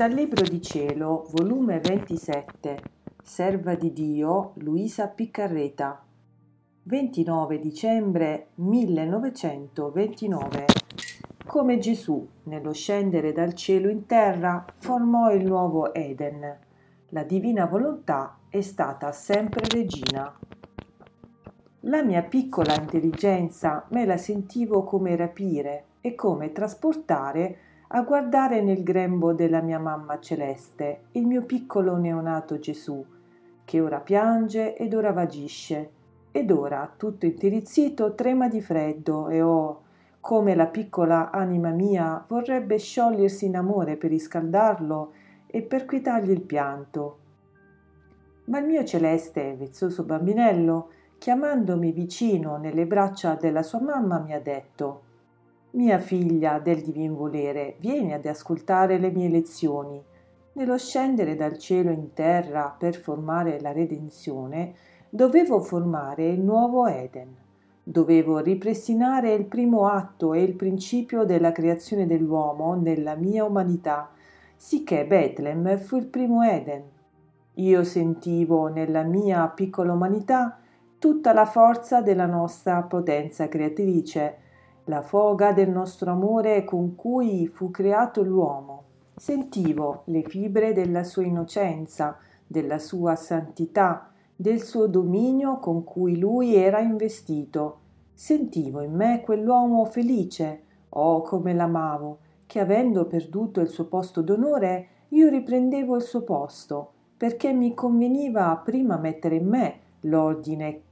[0.00, 2.78] Dal Libro di Cielo, volume 27,
[3.22, 6.02] Serva di Dio, Luisa Piccarreta,
[6.84, 10.64] 29 dicembre 1929.
[11.44, 16.58] Come Gesù, nello scendere dal cielo in terra, formò il nuovo Eden.
[17.10, 20.34] La divina volontà è stata sempre regina.
[21.80, 27.58] La mia piccola intelligenza me la sentivo come rapire e come trasportare
[27.92, 33.04] a guardare nel grembo della mia mamma celeste il mio piccolo neonato Gesù,
[33.64, 35.90] che ora piange ed ora vagisce,
[36.30, 39.82] ed ora, tutto intirizzito, trema di freddo e oh,
[40.20, 45.12] come la piccola anima mia vorrebbe sciogliersi in amore per riscaldarlo
[45.48, 47.18] e per quietargli il pianto.
[48.44, 54.32] Ma il mio celeste e vezzoso bambinello, chiamandomi vicino nelle braccia della sua mamma, mi
[54.32, 55.08] ha detto
[55.72, 60.02] mia figlia del divin volere, vieni ad ascoltare le mie lezioni.
[60.52, 64.74] Nello scendere dal cielo in terra per formare la redenzione,
[65.08, 67.36] dovevo formare il nuovo Eden.
[67.82, 74.10] Dovevo ripristinare il primo atto e il principio della creazione dell'uomo nella mia umanità,
[74.56, 76.82] sicché Betlem fu il primo Eden.
[77.54, 80.58] Io sentivo nella mia piccola umanità
[80.98, 84.36] tutta la forza della nostra potenza creatrice,
[84.84, 88.84] la foga del nostro amore con cui fu creato l'uomo.
[89.16, 96.54] Sentivo le fibre della sua innocenza, della sua santità, del suo dominio con cui lui
[96.54, 97.78] era investito.
[98.14, 104.88] Sentivo in me quell'uomo felice, oh come l'amavo, che avendo perduto il suo posto d'onore,
[105.08, 110.82] io riprendevo il suo posto, perché mi conveniva prima mettere in me l'ordine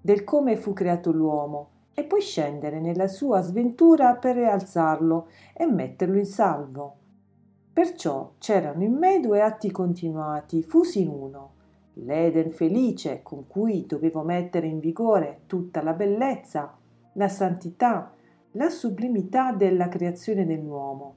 [0.00, 1.68] del come fu creato l'uomo
[1.98, 6.94] e poi scendere nella sua sventura per rialzarlo e metterlo in salvo.
[7.72, 11.54] Perciò c'erano in me due atti continuati, fusi in uno,
[11.94, 16.72] l'Eden felice con cui dovevo mettere in vigore tutta la bellezza,
[17.14, 18.12] la santità,
[18.52, 21.14] la sublimità della creazione dell'uomo.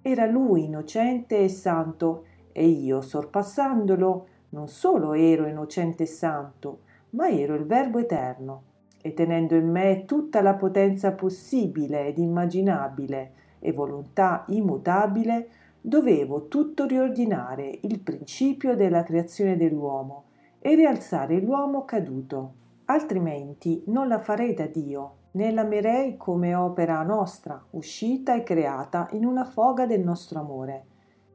[0.00, 7.28] Era lui innocente e santo, e io, sorpassandolo, non solo ero innocente e santo, ma
[7.28, 8.70] ero il Verbo eterno
[9.02, 15.48] e tenendo in me tutta la potenza possibile ed immaginabile e volontà immutabile,
[15.80, 20.24] dovevo tutto riordinare il principio della creazione dell'uomo
[20.60, 22.54] e rialzare l'uomo caduto.
[22.86, 29.24] Altrimenti non la farei da Dio, né l'amerei come opera nostra, uscita e creata in
[29.24, 30.84] una foga del nostro amore.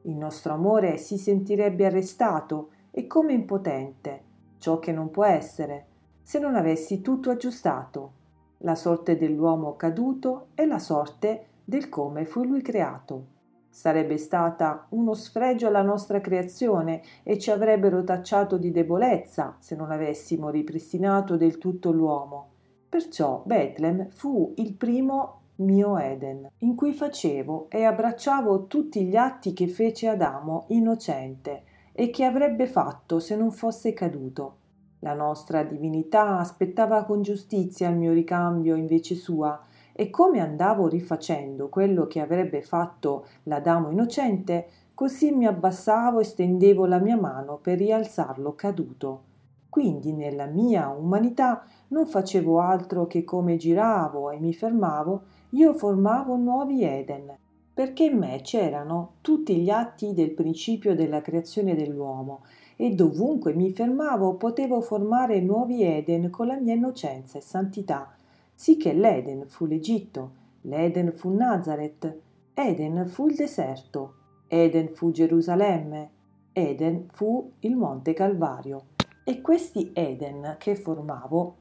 [0.02, 4.22] Il nostro amore si sentirebbe arrestato e come impotente,
[4.58, 5.86] ciò che non può essere,
[6.28, 8.12] se non avessi tutto aggiustato,
[8.58, 13.24] la sorte dell'uomo caduto e la sorte del come fu lui creato.
[13.70, 19.90] Sarebbe stata uno sfregio alla nostra creazione e ci avrebbero tacciato di debolezza se non
[19.90, 22.48] avessimo ripristinato del tutto l'uomo.
[22.90, 29.54] Perciò Betlem fu il primo mio Eden, in cui facevo e abbracciavo tutti gli atti
[29.54, 31.62] che fece Adamo innocente
[31.94, 34.66] e che avrebbe fatto se non fosse caduto.
[35.00, 39.60] La nostra divinità aspettava con giustizia il mio ricambio invece sua,
[39.92, 46.86] e come andavo rifacendo quello che avrebbe fatto l'Adamo innocente, così mi abbassavo e stendevo
[46.86, 49.22] la mia mano per rialzarlo caduto.
[49.68, 56.36] Quindi nella mia umanità non facevo altro che come giravo e mi fermavo, io formavo
[56.36, 57.36] nuovi Eden,
[57.74, 62.42] perché in me c'erano tutti gli atti del principio della creazione dell'uomo
[62.80, 68.14] e dovunque mi fermavo potevo formare nuovi Eden con la mia innocenza e santità,
[68.54, 70.30] sicché l'Eden fu l'Egitto,
[70.60, 72.18] l'Eden fu Nazareth,
[72.54, 74.14] Eden fu il deserto,
[74.46, 76.10] Eden fu Gerusalemme,
[76.52, 78.84] Eden fu il Monte Calvario.
[79.24, 81.56] E questi Eden che formavo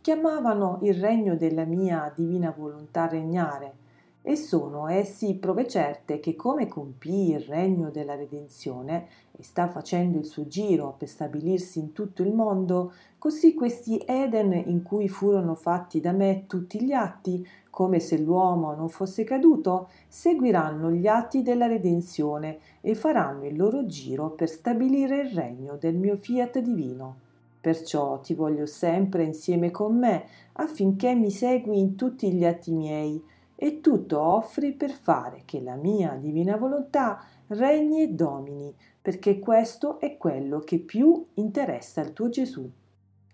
[0.00, 3.74] chiamavano il regno della mia divina volontà regnare,
[4.22, 10.18] e sono essi prove certe che come compì il regno della redenzione e sta facendo
[10.18, 15.54] il suo giro per stabilirsi in tutto il mondo, così questi Eden in cui furono
[15.54, 21.42] fatti da me tutti gli atti, come se l'uomo non fosse caduto, seguiranno gli atti
[21.42, 27.16] della redenzione e faranno il loro giro per stabilire il regno del mio fiat divino.
[27.60, 30.24] Perciò ti voglio sempre insieme con me,
[30.54, 33.22] affinché mi segui in tutti gli atti miei,
[33.62, 40.00] e tutto offri per fare che la mia divina volontà regni e domini, perché questo
[40.00, 42.68] è quello che più interessa al tuo Gesù.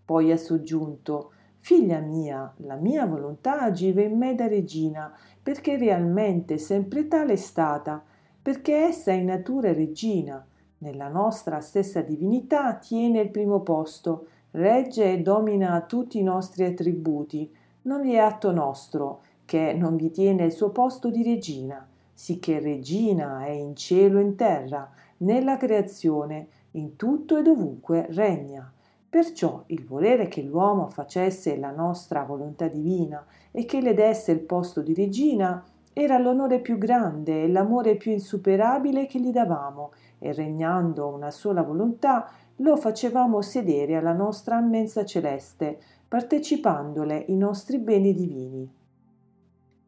[0.04, 6.58] Poi ha soggiunto Figlia mia, la mia volontà agiva in me da regina, perché realmente
[6.58, 8.04] sempre tale è stata,
[8.42, 10.46] perché essa in natura regina,
[10.80, 17.50] nella nostra stessa divinità tiene il primo posto, regge e domina tutti i nostri attributi.
[17.80, 22.60] Non vi è atto nostro che non vi tiene il suo posto di regina, sicché
[22.60, 28.70] regina è in cielo e in terra, nella creazione, in tutto e dovunque regna.
[29.08, 34.40] Perciò il volere che l'uomo facesse la nostra volontà divina e che le desse il
[34.40, 35.64] posto di regina
[35.94, 41.62] era l'onore più grande e l'amore più insuperabile che gli davamo, e regnando una sola
[41.62, 48.76] volontà lo facevamo sedere alla nostra mensa celeste, partecipandole i nostri beni divini.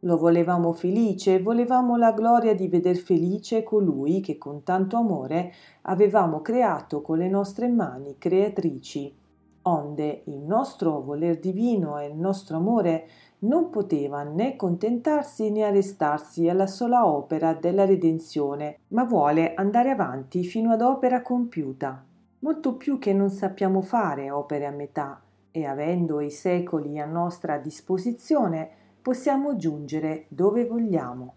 [0.05, 5.53] Lo volevamo felice volevamo la gloria di veder felice colui che con tanto amore
[5.83, 9.15] avevamo creato con le nostre mani creatrici,
[9.63, 13.09] onde il nostro voler divino e il nostro amore
[13.41, 20.45] non poteva né contentarsi né arrestarsi alla sola opera della redenzione, ma vuole andare avanti
[20.45, 22.03] fino ad opera compiuta,
[22.39, 25.21] molto più che non sappiamo fare opere a metà,
[25.51, 28.71] e avendo i secoli a nostra disposizione,
[29.03, 31.37] possiamo giungere dove vogliamo.